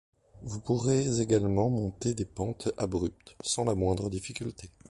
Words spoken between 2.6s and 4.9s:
abruptes sans la moindre difficulté.